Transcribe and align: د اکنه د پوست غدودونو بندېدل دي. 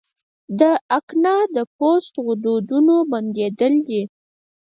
د 0.59 0.61
اکنه 0.97 1.35
د 1.55 1.57
پوست 1.75 2.13
غدودونو 2.25 2.95
بندېدل 3.11 3.73
دي. 3.87 4.01